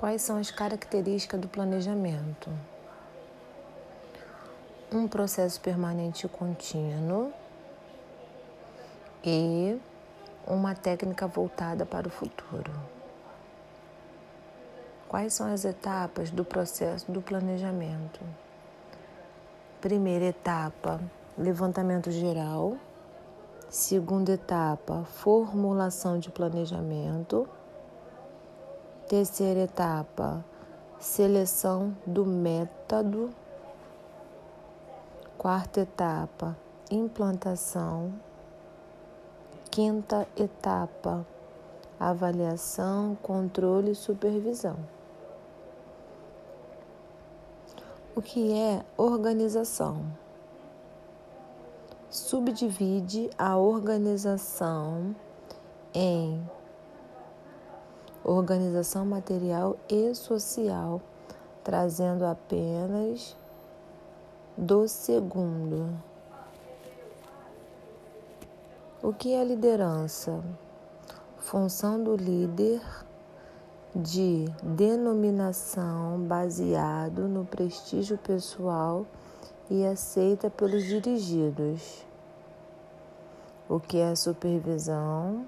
Quais 0.01 0.21
são 0.21 0.35
as 0.35 0.51
características 0.51 1.39
do 1.39 1.47
planejamento? 1.47 2.49
um 4.93 5.07
processo 5.07 5.61
permanente 5.61 6.25
e 6.25 6.29
contínuo 6.29 7.31
e 9.23 9.79
uma 10.45 10.75
técnica 10.75 11.27
voltada 11.27 11.85
para 11.85 12.07
o 12.07 12.11
futuro. 12.11 12.73
Quais 15.07 15.33
são 15.33 15.53
as 15.53 15.63
etapas 15.63 16.29
do 16.29 16.43
processo 16.43 17.09
do 17.09 17.21
planejamento? 17.21 18.19
Primeira 19.79 20.25
etapa, 20.25 20.99
levantamento 21.37 22.11
geral. 22.11 22.75
Segunda 23.69 24.33
etapa, 24.33 25.05
formulação 25.05 26.19
de 26.19 26.29
planejamento. 26.29 27.47
Terceira 29.11 29.59
etapa, 29.59 30.41
seleção 30.97 31.93
do 32.07 32.25
método 32.25 33.29
Quarta 35.37 35.81
etapa, 35.81 36.57
implantação. 36.89 38.13
Quinta 39.69 40.25
etapa, 40.37 41.27
avaliação, 41.99 43.17
controle 43.21 43.91
e 43.91 43.95
supervisão. 43.95 44.77
O 48.15 48.21
que 48.21 48.53
é 48.53 48.85
organização? 48.95 50.05
Subdivide 52.09 53.29
a 53.37 53.57
organização 53.57 55.13
em 55.93 56.41
organização 58.23 59.05
material 59.05 59.75
e 59.89 60.13
social, 60.13 61.01
trazendo 61.63 62.25
apenas 62.25 63.35
do 64.57 64.87
segundo. 64.87 65.89
O 69.01 69.11
que 69.11 69.33
é 69.33 69.43
liderança? 69.43 70.43
Função 71.39 72.03
do 72.03 72.15
líder 72.15 72.81
de 73.95 74.45
denominação 74.61 76.19
baseado 76.19 77.27
no 77.27 77.43
prestígio 77.43 78.17
pessoal 78.17 79.05
e 79.69 79.85
aceita 79.85 80.49
pelos 80.49 80.83
dirigidos. 80.83 82.05
O 83.67 83.79
que 83.79 83.97
é 83.97 84.15
supervisão? 84.15 85.45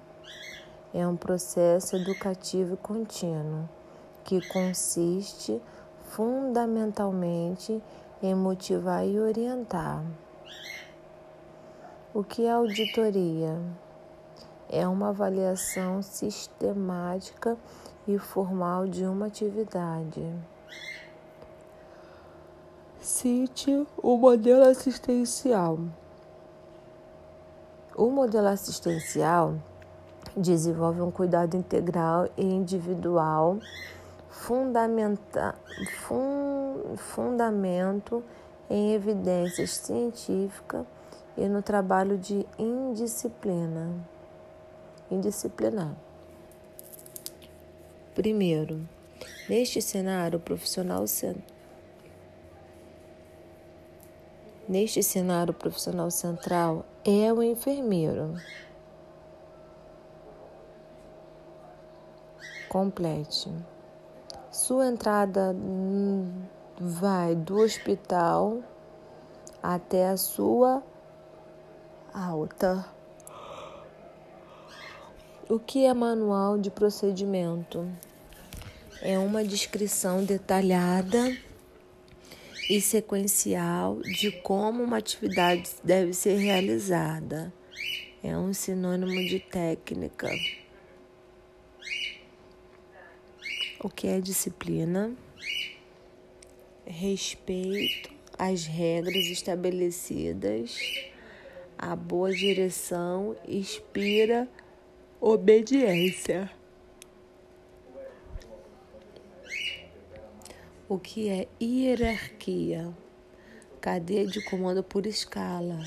É 0.96 1.04
um 1.04 1.16
processo 1.16 1.96
educativo 1.96 2.76
contínuo 2.76 3.68
que 4.22 4.40
consiste 4.46 5.60
fundamentalmente 6.04 7.82
em 8.22 8.32
motivar 8.32 9.04
e 9.04 9.18
orientar. 9.18 10.04
O 12.14 12.22
que 12.22 12.46
é 12.46 12.52
auditoria? 12.52 13.60
É 14.70 14.86
uma 14.86 15.08
avaliação 15.08 16.00
sistemática 16.00 17.58
e 18.06 18.16
formal 18.16 18.86
de 18.86 19.04
uma 19.04 19.26
atividade. 19.26 20.24
Cite 23.00 23.84
o 24.00 24.16
modelo 24.16 24.62
assistencial. 24.62 25.76
O 27.96 28.10
modelo 28.10 28.46
assistencial 28.46 29.56
desenvolve 30.36 31.00
um 31.00 31.10
cuidado 31.10 31.56
integral 31.56 32.28
e 32.36 32.44
individual 32.44 33.58
fundamenta, 34.28 35.54
fun, 36.00 36.96
fundamento 36.96 38.22
em 38.68 38.92
evidências 38.92 39.70
científicas 39.76 40.84
e 41.36 41.46
no 41.48 41.62
trabalho 41.62 42.18
de 42.18 42.46
indisciplina. 42.58 43.90
Indisciplinar. 45.10 45.94
Primeiro, 48.14 48.80
neste 49.48 49.82
cenário, 49.82 50.38
o 50.38 50.42
profissional 50.42 51.04
Neste 54.66 55.02
cenário, 55.02 55.52
o 55.52 55.54
profissional 55.54 56.10
central 56.10 56.86
é 57.04 57.30
o 57.32 57.42
enfermeiro. 57.42 58.34
Complete. 62.74 63.48
Sua 64.50 64.88
entrada 64.88 65.54
vai 66.76 67.36
do 67.36 67.58
hospital 67.58 68.64
até 69.62 70.08
a 70.08 70.16
sua 70.16 70.82
alta. 72.12 72.84
O 75.48 75.60
que 75.60 75.86
é 75.86 75.94
manual 75.94 76.58
de 76.58 76.68
procedimento? 76.68 77.88
É 79.00 79.16
uma 79.20 79.44
descrição 79.44 80.24
detalhada 80.24 81.32
e 82.68 82.80
sequencial 82.80 84.00
de 84.00 84.32
como 84.32 84.82
uma 84.82 84.96
atividade 84.96 85.70
deve 85.84 86.12
ser 86.12 86.38
realizada. 86.38 87.54
É 88.20 88.36
um 88.36 88.52
sinônimo 88.52 89.28
de 89.28 89.38
técnica. 89.38 90.28
O 93.84 93.90
que 93.90 94.08
é 94.08 94.18
disciplina, 94.18 95.14
respeito 96.86 98.10
às 98.38 98.64
regras 98.64 99.26
estabelecidas, 99.26 100.74
a 101.76 101.94
boa 101.94 102.32
direção 102.32 103.36
inspira 103.46 104.48
obediência. 105.20 106.50
O 110.88 110.98
que 110.98 111.28
é 111.28 111.46
hierarquia? 111.60 112.90
Cadeia 113.82 114.26
de 114.26 114.42
comando 114.46 114.82
por 114.82 115.04
escala. 115.04 115.78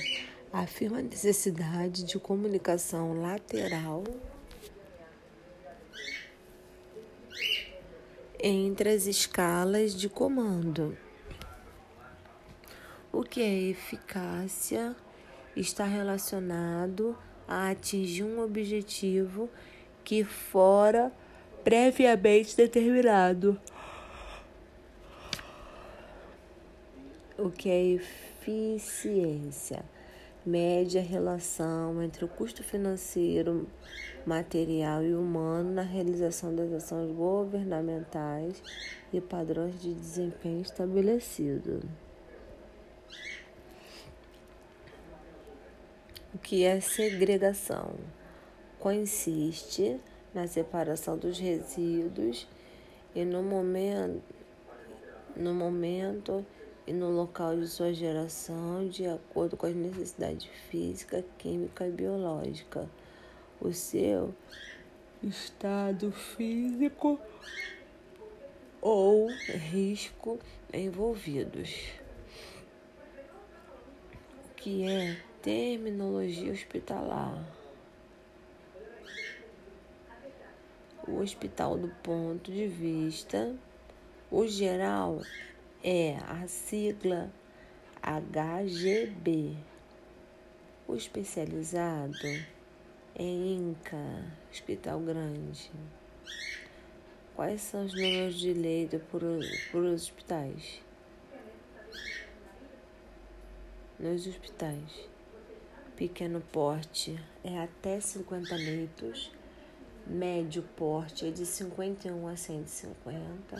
Afirma 0.53 0.99
a 0.99 1.01
necessidade 1.01 2.03
de 2.03 2.19
comunicação 2.19 3.19
lateral 3.19 4.03
entre 8.39 8.89
as 8.89 9.05
escalas 9.07 9.93
de 9.93 10.07
comando. 10.07 10.97
O 13.11 13.23
que 13.23 13.41
é 13.41 13.69
eficácia 13.69 14.95
está 15.55 15.85
relacionado 15.85 17.17
a 17.47 17.69
atingir 17.69 18.23
um 18.23 18.41
objetivo 18.41 19.49
que 20.03 20.23
fora 20.23 21.11
previamente 21.63 22.55
determinado. 22.55 23.59
O 27.37 27.49
que 27.49 27.69
é 27.69 27.83
eficiência? 27.85 29.83
Mede 30.47 30.97
a 30.97 31.01
relação 31.01 32.01
entre 32.01 32.23
o 32.23 32.27
custo 32.27 32.63
financeiro 32.63 33.67
material 34.25 35.03
e 35.03 35.13
humano 35.13 35.73
na 35.73 35.81
realização 35.81 36.55
das 36.55 36.71
ações 36.71 37.11
governamentais 37.11 38.63
e 39.11 39.19
padrões 39.19 39.79
de 39.81 39.93
desempenho 39.93 40.61
estabelecidos. 40.61 41.83
O 46.33 46.37
que 46.37 46.63
é 46.63 46.79
segregação? 46.79 47.95
consiste 48.79 49.99
na 50.33 50.47
separação 50.47 51.17
dos 51.17 51.39
resíduos 51.39 52.47
e 53.15 53.25
no 53.25 53.41
momento, 53.41 54.21
no 55.35 55.53
momento 55.53 56.45
e 56.87 56.93
no 56.93 57.11
local 57.11 57.57
de 57.57 57.67
sua 57.67 57.93
geração 57.93 58.87
de 58.87 59.05
acordo 59.05 59.57
com 59.57 59.65
as 59.65 59.75
necessidades 59.75 60.45
física, 60.69 61.23
química 61.37 61.85
e 61.85 61.91
biológica. 61.91 62.89
O 63.59 63.73
seu 63.73 64.33
estado 65.21 66.11
físico 66.13 67.19
ou 68.79 69.27
risco 69.27 70.39
envolvidos. 70.73 71.89
O 74.45 74.53
que 74.55 74.83
é 74.85 75.17
terminologia 75.41 76.53
hospitalar? 76.53 77.43
O 81.05 81.19
hospital 81.19 81.77
do 81.77 81.89
ponto 82.01 82.49
de 82.49 82.67
vista, 82.67 83.53
o 84.31 84.47
geral 84.47 85.21
é 85.83 86.17
a 86.27 86.47
sigla 86.47 87.31
HGB. 88.01 89.55
O 90.87 90.95
especializado 90.95 92.27
é 93.15 93.23
INCA, 93.23 94.25
Hospital 94.51 94.99
Grande. 95.01 95.71
Quais 97.35 97.61
são 97.61 97.85
os 97.85 97.93
números 97.93 98.39
de 98.39 98.53
leito 98.53 98.99
por, 99.11 99.21
por 99.71 99.83
hospitais? 99.83 100.81
Nos 103.99 104.25
hospitais. 104.25 105.07
Pequeno 105.95 106.41
porte 106.41 107.19
é 107.43 107.59
até 107.59 107.99
50 107.99 108.55
leitos. 108.55 109.31
Médio 110.05 110.63
porte 110.75 111.25
é 111.27 111.31
de 111.31 111.45
51 111.45 112.27
a 112.27 112.35
150. 112.35 113.57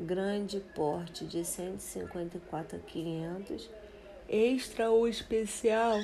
Grande 0.00 0.60
porte 0.76 1.24
de 1.24 1.44
154 1.44 2.76
a 2.76 2.80
500. 2.80 3.68
Extra 4.28 4.90
ou 4.90 5.08
especial 5.08 5.98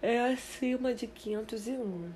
é 0.00 0.20
acima 0.20 0.94
de 0.94 1.06
501. 1.06 2.12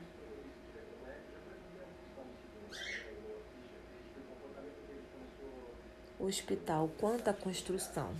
O 6.18 6.24
hospital, 6.24 6.90
quanto 6.98 7.28
à 7.28 7.34
construção? 7.34 8.10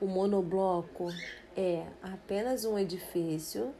O 0.00 0.06
monobloco 0.06 1.08
é 1.56 1.86
apenas 2.02 2.64
um 2.64 2.76
edifício, 2.76 3.72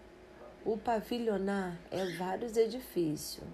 o 0.64 0.78
pavilionar 0.78 1.76
é 1.90 2.16
vários 2.16 2.56
edifícios. 2.56 3.44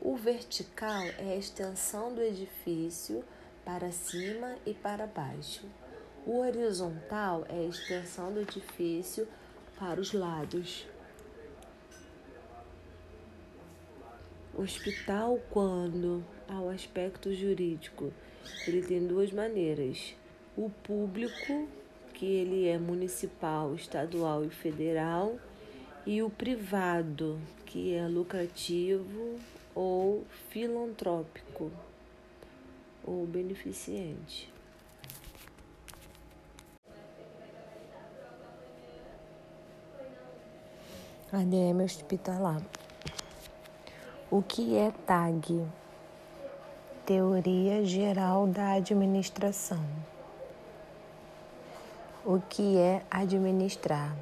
O 0.00 0.16
vertical 0.16 1.02
é 1.18 1.32
a 1.32 1.36
extensão 1.36 2.14
do 2.14 2.22
edifício 2.22 3.24
para 3.68 3.92
cima 3.92 4.56
e 4.64 4.72
para 4.72 5.06
baixo. 5.06 5.66
O 6.24 6.38
horizontal 6.38 7.44
é 7.50 7.58
a 7.58 7.68
extensão 7.68 8.32
do 8.32 8.40
edifício 8.40 9.28
para 9.78 10.00
os 10.00 10.14
lados. 10.14 10.86
Hospital, 14.56 15.38
quando 15.50 16.24
ao 16.48 16.70
aspecto 16.70 17.34
jurídico, 17.34 18.10
ele 18.66 18.80
tem 18.80 19.06
duas 19.06 19.32
maneiras: 19.32 20.14
o 20.56 20.70
público, 20.70 21.68
que 22.14 22.24
ele 22.24 22.66
é 22.66 22.78
municipal, 22.78 23.74
estadual 23.74 24.46
e 24.46 24.48
federal, 24.48 25.38
e 26.06 26.22
o 26.22 26.30
privado, 26.30 27.38
que 27.66 27.92
é 27.92 28.08
lucrativo 28.08 29.38
ou 29.74 30.24
filantrópico 30.48 31.70
ou 33.08 33.26
beneficente. 33.26 34.52
ADM 41.32 41.82
hospitalar. 41.84 42.62
O 44.30 44.42
que 44.42 44.76
é 44.76 44.90
TAG? 45.06 45.66
Teoria 47.06 47.84
Geral 47.84 48.46
da 48.46 48.72
Administração. 48.72 49.84
O 52.24 52.40
que 52.40 52.76
é 52.76 53.02
administrar? 53.10 54.14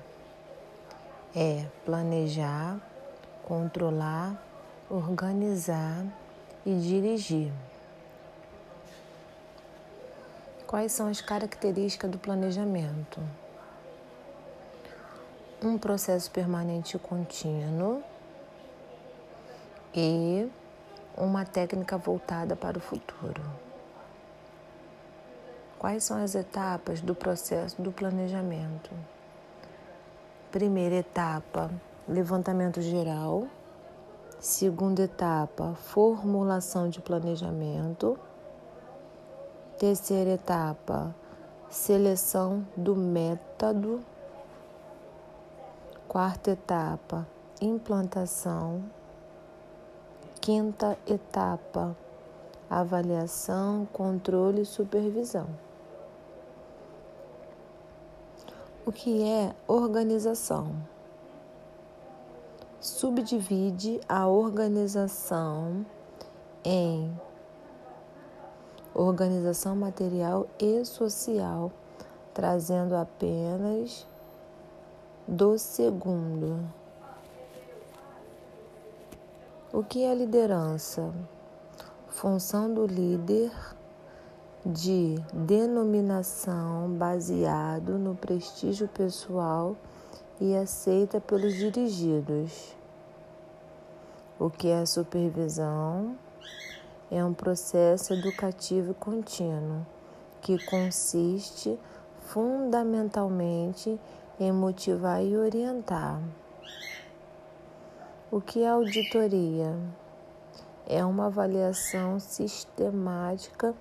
É 1.35 1.66
planejar, 1.85 2.81
controlar, 3.44 4.40
organizar 4.88 6.05
e 6.64 6.75
dirigir. 6.75 7.53
Quais 10.67 10.93
são 10.93 11.09
as 11.09 11.21
características 11.21 12.11
do 12.11 12.19
planejamento? 12.19 13.21
um 15.63 15.79
processo 15.79 16.31
permanente 16.31 16.97
e 16.97 17.01
contínuo 17.01 18.03
e 19.95 20.49
uma 21.17 21.45
técnica 21.45 21.97
voltada 21.97 22.55
para 22.55 22.77
o 22.77 22.81
futuro. 22.81 23.43
Quais 25.79 26.05
são 26.05 26.23
as 26.23 26.35
etapas 26.35 27.01
do 27.01 27.15
processo 27.15 27.81
do 27.81 27.91
planejamento? 27.91 28.91
Primeira 30.51 30.97
etapa, 30.97 31.71
levantamento 32.09 32.81
geral. 32.81 33.47
Segunda 34.39 35.03
etapa, 35.03 35.75
formulação 35.75 36.89
de 36.89 37.01
planejamento. 37.01 38.19
Terceira 39.79 40.31
etapa, 40.31 41.15
seleção 41.69 42.67
do 42.77 42.97
método 42.97 44.03
Quarta 46.09 46.53
etapa, 46.53 47.27
implantação. 47.61 48.83
Quinta 50.41 50.97
etapa, 51.07 51.95
avaliação, 52.71 53.87
controle 53.93 54.62
e 54.62 54.65
supervisão. 54.65 55.47
O 58.87 58.93
que 58.93 59.23
é 59.23 59.55
organização? 59.67 60.75
Subdivide 62.81 64.01
a 64.09 64.29
organização 64.29 65.85
em 66.65 67.15
organização 68.97 69.77
material 69.77 70.47
e 70.59 70.83
social, 70.85 71.71
trazendo 72.33 72.95
apenas 72.97 74.07
do 75.29 75.59
segundo. 75.59 76.59
O 79.71 79.83
que 79.83 80.03
é 80.03 80.15
liderança? 80.15 81.13
Função 82.09 82.73
do 82.73 82.87
líder 82.87 83.53
de 84.65 85.17
denominação 85.33 86.89
baseado 86.91 87.99
no 87.99 88.15
prestígio 88.15 88.89
pessoal 88.89 89.77
e 90.41 90.57
aceita 90.57 91.21
pelos 91.21 91.55
dirigidos. 91.55 92.75
O 94.39 94.49
que 94.49 94.69
é 94.69 94.87
supervisão? 94.87 96.17
É 97.11 97.25
um 97.25 97.33
processo 97.33 98.14
educativo 98.14 98.92
contínuo 98.95 99.87
que 100.40 100.59
consiste 100.66 101.79
fundamentalmente 102.19 104.01
em 104.40 104.51
motivar 104.51 105.25
e 105.25 105.37
orientar. 105.37 106.21
O 108.31 108.40
que 108.40 108.62
é 108.62 108.69
auditoria? 108.69 109.79
É 110.85 111.05
uma 111.05 111.27
avaliação 111.27 112.19
sistemática 112.19 113.73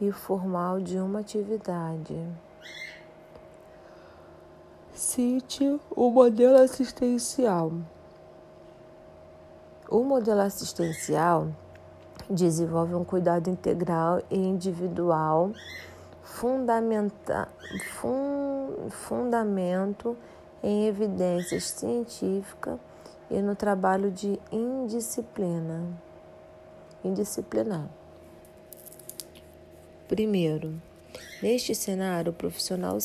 e 0.00 0.10
formal 0.10 0.80
de 0.80 0.98
uma 0.98 1.20
atividade. 1.20 2.16
Cite 4.92 5.80
o 5.90 6.10
modelo 6.10 6.58
assistencial. 6.58 7.72
O 9.88 10.02
modelo 10.02 10.40
assistencial 10.40 11.48
desenvolve 12.28 12.94
um 12.94 13.04
cuidado 13.04 13.48
integral 13.48 14.22
e 14.30 14.36
individual 14.36 15.52
fundamenta, 16.22 17.48
fun, 17.94 18.88
fundamento 18.90 20.16
em 20.62 20.86
evidências 20.86 21.64
científicas 21.64 22.78
e 23.30 23.40
no 23.40 23.54
trabalho 23.54 24.10
de 24.10 24.38
indisciplina. 24.50 25.84
Indisciplinar. 27.04 27.88
Primeiro, 30.08 30.80
neste 31.42 31.74
cenário, 31.74 32.30
o 32.30 32.34
profissional 32.34 32.98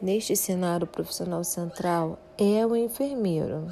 Neste 0.00 0.34
cenário, 0.34 0.84
o 0.84 0.88
profissional 0.88 1.44
central 1.44 2.18
é 2.36 2.66
o 2.66 2.74
enfermeiro. 2.74 3.68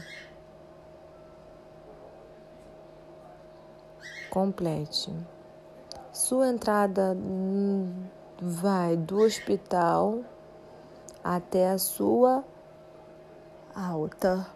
Complete. 4.31 5.13
Sua 6.13 6.49
entrada 6.49 7.17
vai 8.41 8.97
do 8.97 9.19
hospital 9.19 10.25
até 11.23 11.71
a 11.71 11.79
sua 11.79 12.45
alta. 13.75 14.47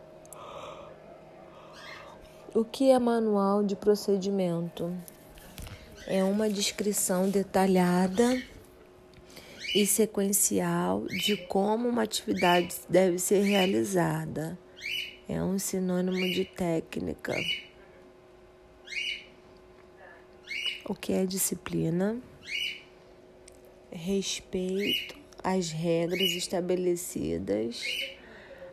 O 2.55 2.65
que 2.65 2.91
é 2.91 2.99
manual 3.01 3.65
de 3.65 3.75
procedimento? 3.75 4.97
É 6.07 6.23
uma 6.23 6.49
descrição 6.49 7.29
detalhada 7.29 8.41
e 9.75 9.85
sequencial 9.85 11.05
de 11.07 11.37
como 11.37 11.89
uma 11.89 12.03
atividade 12.03 12.77
deve 12.89 13.19
ser 13.19 13.43
realizada. 13.43 14.57
É 15.29 15.43
um 15.43 15.59
sinônimo 15.59 16.33
de 16.33 16.45
técnica. 16.45 17.35
O 20.87 20.95
que 20.95 21.15
é 21.15 21.25
disciplina? 21.25 22.21
Respeito 23.91 25.17
às 25.43 25.71
regras 25.71 26.31
estabelecidas. 26.33 27.83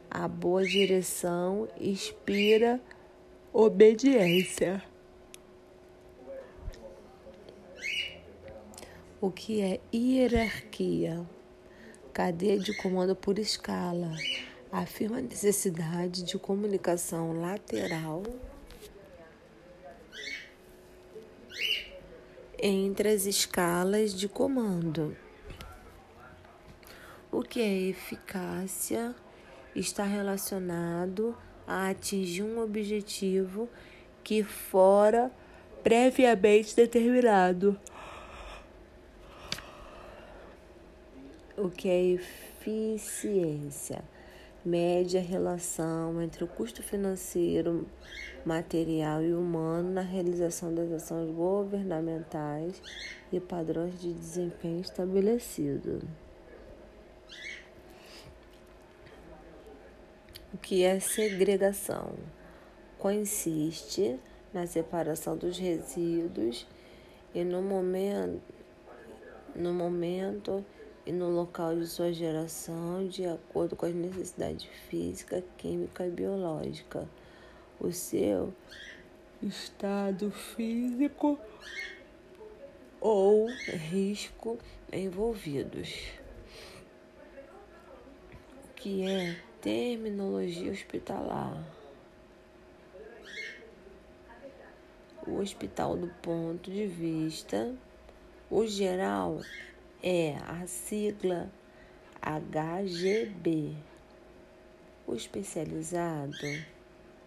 A 0.10 0.28
boa 0.28 0.62
direção 0.66 1.70
inspira 1.80 2.82
obediência. 3.54 4.84
O 9.22 9.32
que 9.32 9.62
é 9.62 9.80
hierarquia? 9.94 11.26
Cadeia 12.12 12.60
de 12.60 12.76
comando 12.76 13.16
por 13.16 13.40
escala. 13.40 14.12
Afirma 14.70 15.20
a 15.20 15.22
necessidade 15.22 16.24
de 16.24 16.38
comunicação 16.38 17.40
lateral 17.40 18.22
entre 22.62 23.10
as 23.10 23.26
escalas 23.26 24.14
de 24.14 24.30
comando. 24.30 25.18
O 27.32 27.42
que 27.42 27.60
é 27.60 27.90
eficácia? 27.90 29.16
Está 29.76 30.04
relacionado 30.04 31.36
a 31.66 31.90
atingir 31.90 32.44
um 32.44 32.60
objetivo 32.60 33.68
que 34.24 34.44
fora 34.44 35.32
previamente 35.82 36.76
determinado. 36.76 37.80
O 41.58 41.68
que 41.70 41.90
é 41.90 42.04
eficiência? 42.04 44.04
Mede 44.64 45.18
a 45.18 45.22
relação 45.22 46.22
entre 46.22 46.44
o 46.44 46.48
custo 46.48 46.84
financeiro, 46.84 47.88
material 48.46 49.24
e 49.24 49.34
humano 49.34 49.90
na 49.92 50.02
realização 50.02 50.74
das 50.74 50.92
ações 50.92 51.32
governamentais 51.32 52.80
e 53.34 53.40
padrões 53.40 54.00
de 54.00 54.14
desempenho 54.14 54.82
estabelecidos. 54.82 56.04
O 60.54 60.58
que 60.58 60.84
é 60.84 61.00
segregação? 61.00 62.14
Consiste 63.00 64.20
na 64.54 64.68
separação 64.68 65.36
dos 65.36 65.58
resíduos 65.58 66.68
e 67.34 67.44
no 67.44 67.64
momento, 67.64 68.42
no 69.56 69.74
momento 69.74 70.64
e 71.06 71.12
no 71.12 71.30
local 71.30 71.76
de 71.76 71.88
sua 71.88 72.14
geração 72.14 73.08
de 73.08 73.26
acordo 73.26 73.76
com 73.76 73.86
as 73.86 73.94
necessidades 73.94 74.66
física, 74.88 75.44
química 75.58 76.06
e 76.06 76.12
biológica, 76.12 77.08
o 77.80 77.92
seu 77.92 78.54
estado 79.42 80.30
físico 80.30 81.40
ou 83.00 83.48
risco 83.48 84.60
envolvidos. 84.94 86.12
Que 88.76 89.08
é 89.08 89.40
terminologia 89.60 90.72
hospitalar? 90.72 91.64
O 95.26 95.38
hospital, 95.38 95.96
do 95.98 96.08
ponto 96.22 96.72
de 96.72 96.88
vista, 96.88 97.76
o 98.50 98.66
geral 98.66 99.40
é 100.04 100.36
a 100.48 100.66
sigla 100.66 101.52
HGB. 102.22 103.76
O 105.06 105.14
especializado 105.14 106.34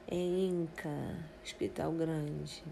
é 0.08 0.16
INCA, 0.16 1.16
Hospital 1.44 1.92
Grande. 1.92 2.64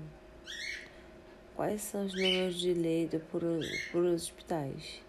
Quais 1.54 1.82
são 1.82 2.04
os 2.06 2.14
números 2.14 2.58
de 2.58 2.74
leito 2.74 3.20
por, 3.30 3.42
por 3.92 4.04
hospitais? 4.04 5.00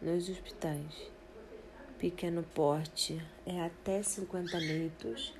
Nos 0.00 0.28
hospitais. 0.28 1.10
Pequeno 1.98 2.42
porte 2.54 3.20
é 3.44 3.60
até 3.60 4.02
50 4.02 4.56
leitos. 4.56 5.34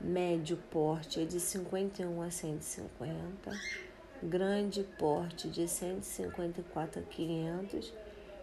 Médio 0.00 0.56
porte 0.70 1.20
é 1.20 1.24
de 1.24 1.40
51 1.40 2.22
a 2.22 2.30
150 2.30 3.85
grande 4.26 4.82
porte 4.98 5.48
de 5.48 5.68
154 5.68 7.00
a 7.00 7.02
500, 7.04 7.92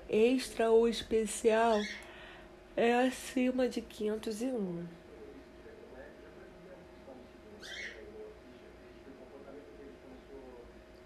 extra 0.09 0.71
ou 0.71 0.87
especial 0.87 1.77
é 2.75 3.05
acima 3.05 3.67
de 3.67 3.81
501. 3.81 4.85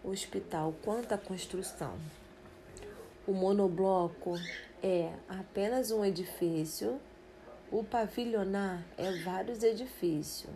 Hospital, 0.03 0.73
quanto 0.83 1.11
à 1.11 1.17
construção? 1.17 1.97
O 3.25 3.33
monobloco 3.33 4.35
é 4.81 5.11
apenas 5.27 5.91
um 5.91 6.05
edifício, 6.05 7.01
o 7.69 7.83
pavilionar 7.83 8.85
é 8.97 9.11
vários 9.23 9.63
edifícios. 9.63 10.53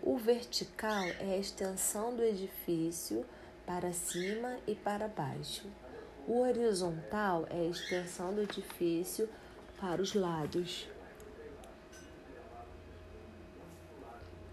O 0.00 0.16
vertical 0.16 1.02
é 1.18 1.32
a 1.32 1.38
extensão 1.38 2.14
do 2.14 2.22
edifício 2.22 3.24
para 3.66 3.92
cima 3.92 4.56
e 4.66 4.74
para 4.74 5.08
baixo. 5.08 5.66
O 6.26 6.40
horizontal 6.40 7.46
é 7.50 7.60
a 7.60 7.64
extensão 7.64 8.32
do 8.34 8.42
edifício 8.42 9.28
para 9.80 10.00
os 10.00 10.14
lados. 10.14 10.88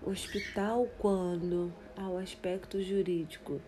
Hospital, 0.04 0.88
quando 0.98 1.72
ao 1.96 2.18
aspecto 2.18 2.82
jurídico, 2.82 3.62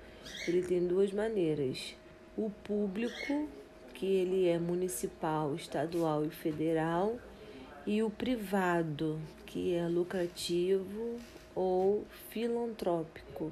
ele 0.47 0.63
tem 0.63 0.85
duas 0.85 1.11
maneiras. 1.11 1.95
O 2.35 2.49
público, 2.49 3.47
que 3.93 4.05
ele 4.05 4.47
é 4.47 4.57
municipal, 4.57 5.53
estadual 5.55 6.25
e 6.25 6.29
federal, 6.29 7.15
e 7.85 8.01
o 8.01 8.09
privado, 8.09 9.19
que 9.45 9.75
é 9.75 9.87
lucrativo 9.87 11.19
ou 11.53 12.05
filantrópico 12.29 13.51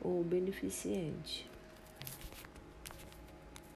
ou 0.00 0.22
beneficente. 0.22 1.49